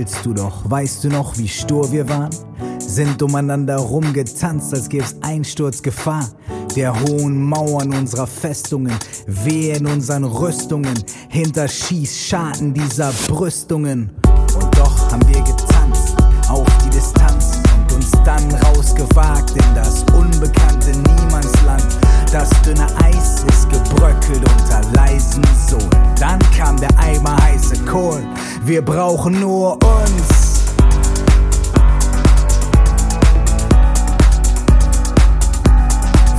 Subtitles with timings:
[0.00, 0.62] Lächelst du doch.
[0.64, 2.30] Weißt du noch, wie stur wir waren?
[2.78, 6.26] Sind umeinander rumgetanzt, als gäb's Einsturzgefahr
[6.74, 8.94] der hohen Mauern unserer Festungen,
[9.26, 10.94] weh in unseren Rüstungen,
[11.28, 14.10] hinter Schießscharten dieser Brüstungen.
[14.54, 16.16] Und doch haben wir getanzt
[16.48, 22.09] auf die Distanz und uns dann rausgewagt in das unbekannte Niemandsland.
[22.32, 25.90] Das dünne Eis ist gebröckelt unter leisen Sohlen.
[26.16, 28.22] Dann kam der Eimer heiße Kohl.
[28.62, 30.60] Wir brauchen nur uns.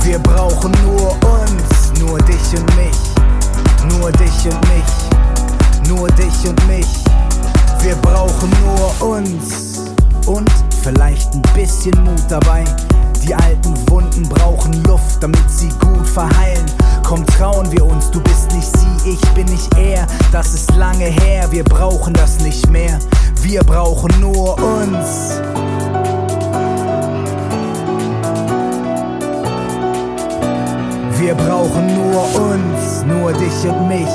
[0.02, 6.66] Wir brauchen nur uns, nur dich und mich, nur dich und mich, nur dich und
[6.68, 7.04] mich.
[7.82, 9.92] Wir brauchen nur uns
[10.26, 10.50] und
[10.82, 12.64] vielleicht ein bisschen Mut dabei.
[13.22, 16.66] Die alten Wunden brauchen Luft, damit sie gut verheilen.
[17.04, 20.06] Komm, trauen wir uns, du bist nicht sie, ich bin nicht er.
[20.32, 22.98] Das ist lange her, wir brauchen das nicht mehr.
[23.40, 25.40] Wir brauchen nur uns.
[31.18, 34.08] Wir brauchen nur uns, nur dich und mich,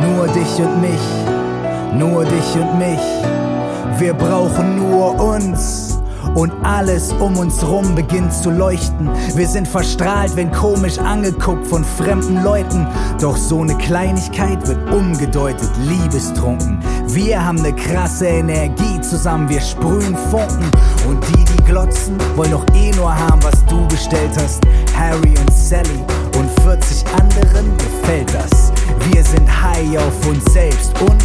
[0.00, 3.98] nur dich und mich, nur dich und mich.
[3.98, 5.91] Wir brauchen nur uns.
[6.34, 9.10] Und alles um uns rum beginnt zu leuchten.
[9.34, 12.86] Wir sind verstrahlt, wenn komisch angeguckt von fremden Leuten.
[13.20, 16.78] Doch so eine Kleinigkeit wird umgedeutet, liebestrunken.
[17.08, 20.70] Wir haben eine krasse Energie zusammen, wir sprühen Funken.
[21.08, 24.62] Und die, die glotzen, wollen doch eh nur haben, was du bestellt hast.
[24.96, 26.04] Harry und Sally
[26.38, 28.72] und 40 anderen gefällt das.
[29.10, 31.22] Wir sind high auf uns selbst und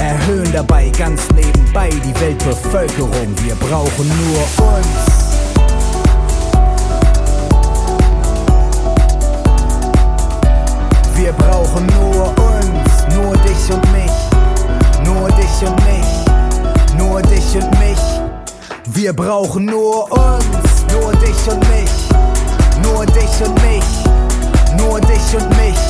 [0.00, 3.34] erhöhen dabei ganz nebenbei die Weltbevölkerung.
[3.42, 5.20] Wir brauchen nur uns.
[11.14, 14.16] Wir brauchen nur uns, nur dich und mich,
[15.04, 18.00] nur dich und mich, nur dich und mich.
[18.86, 21.90] Wir brauchen nur uns, nur dich und mich,
[22.82, 23.84] nur dich und mich,
[24.78, 25.80] nur dich und mich.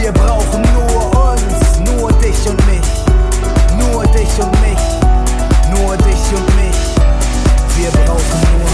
[0.00, 2.97] Wir brauchen nur uns, nur dich und mich,
[3.92, 4.84] nur dich und mich,
[5.70, 6.78] nur dich und mich.
[7.76, 8.68] Wir brauchen nur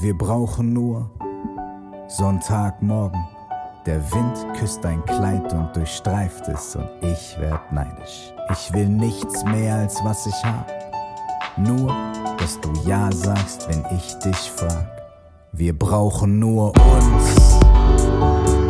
[0.00, 1.10] Wir brauchen nur
[2.06, 3.37] Sonntagmorgen.
[3.86, 8.34] Der Wind küsst dein Kleid und durchstreift es und ich werd neidisch.
[8.50, 10.70] Ich will nichts mehr als was ich hab.
[11.56, 11.94] Nur,
[12.38, 14.86] dass du Ja sagst, wenn ich dich frag.
[15.52, 18.67] Wir brauchen nur uns.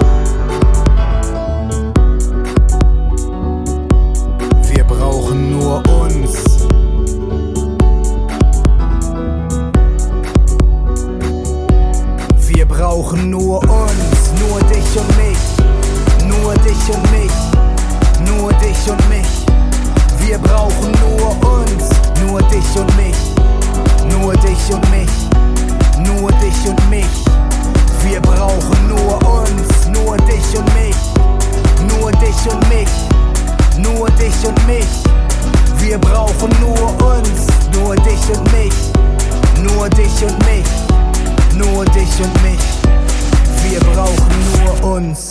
[24.28, 27.24] Nur dich und mich, nur dich und mich.
[28.04, 30.96] Wir brauchen nur uns, nur dich und mich,
[31.88, 32.90] nur dich und mich,
[33.78, 34.86] nur dich und mich.
[35.78, 38.74] Wir brauchen nur uns, nur dich und mich,
[39.62, 40.66] nur dich und mich
[41.56, 42.60] nur dich und mich.
[43.64, 45.27] Wir brauchen nur uns.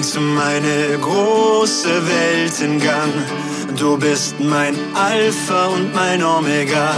[0.00, 3.12] Bringst meine große Welt in Gang.
[3.76, 6.94] Du bist mein Alpha und mein Omega.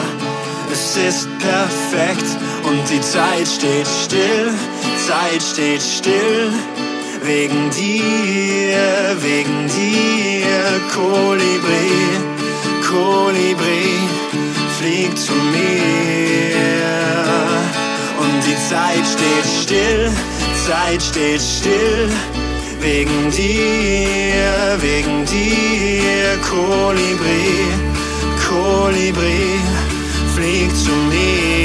[0.70, 2.26] Es ist perfekt
[2.62, 4.52] und die Zeit steht still,
[5.08, 6.52] Zeit steht still.
[7.24, 11.90] Wegen dir, wegen dir, Kolibri,
[12.88, 13.98] Kolibri,
[14.78, 16.56] flieg zu mir.
[18.20, 20.12] Und die Zeit steht still,
[20.64, 22.08] Zeit steht still.
[22.82, 27.68] Wegen dir, wegen dir, Kolibri,
[28.48, 29.60] Kolibri,
[30.34, 31.61] flieg zu mir.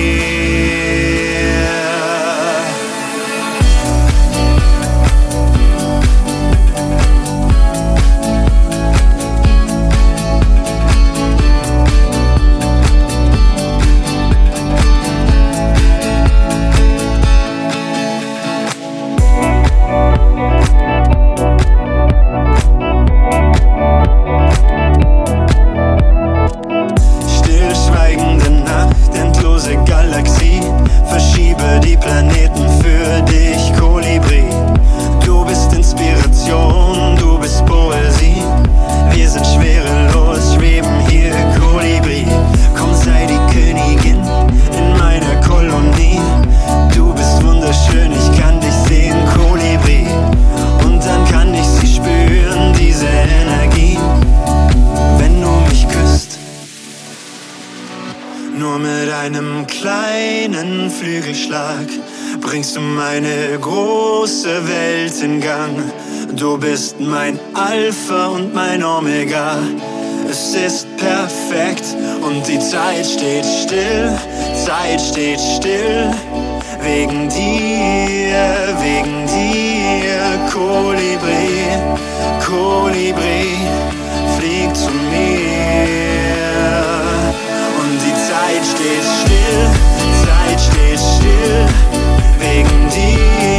[92.40, 93.57] Wegen dir,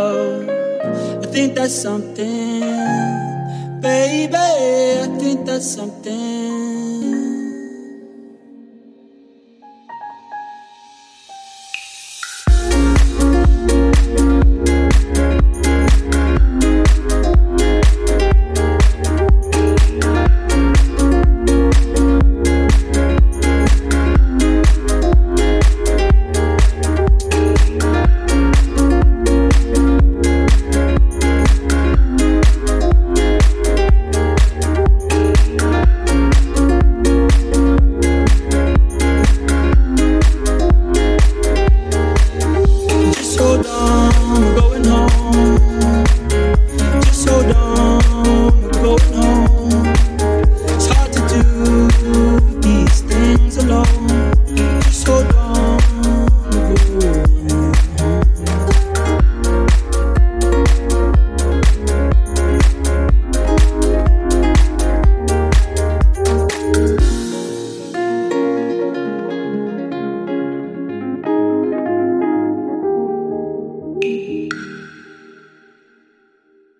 [0.00, 2.60] I think that's something,
[3.80, 4.34] baby.
[4.34, 6.89] I think that's something.